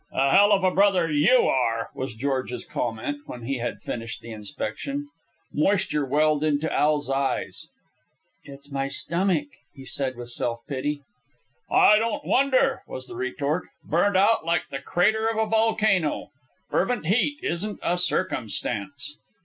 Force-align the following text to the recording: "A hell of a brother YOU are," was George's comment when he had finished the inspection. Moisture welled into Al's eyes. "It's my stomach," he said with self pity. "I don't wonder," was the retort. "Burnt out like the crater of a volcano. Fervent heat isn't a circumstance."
"A 0.11 0.31
hell 0.31 0.51
of 0.51 0.63
a 0.63 0.71
brother 0.71 1.11
YOU 1.11 1.43
are," 1.45 1.91
was 1.93 2.15
George's 2.15 2.65
comment 2.65 3.21
when 3.27 3.43
he 3.43 3.59
had 3.59 3.83
finished 3.83 4.19
the 4.21 4.31
inspection. 4.31 5.05
Moisture 5.53 6.03
welled 6.07 6.43
into 6.43 6.73
Al's 6.73 7.07
eyes. 7.11 7.67
"It's 8.43 8.71
my 8.71 8.87
stomach," 8.87 9.49
he 9.75 9.85
said 9.85 10.15
with 10.15 10.29
self 10.29 10.61
pity. 10.67 11.03
"I 11.69 11.99
don't 11.99 12.25
wonder," 12.25 12.81
was 12.87 13.05
the 13.05 13.15
retort. 13.15 13.65
"Burnt 13.83 14.17
out 14.17 14.43
like 14.43 14.69
the 14.71 14.79
crater 14.79 15.27
of 15.27 15.37
a 15.37 15.45
volcano. 15.45 16.31
Fervent 16.71 17.05
heat 17.05 17.37
isn't 17.43 17.79
a 17.83 17.95
circumstance." 17.95 19.17